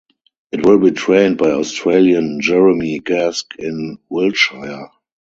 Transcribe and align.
It 0.51 0.65
will 0.65 0.79
be 0.79 0.89
trained 0.89 1.37
by 1.37 1.51
Australian 1.51 2.41
Jeremy 2.41 2.99
Gask 3.01 3.55
in 3.59 3.99
Wiltshire. 4.09 4.89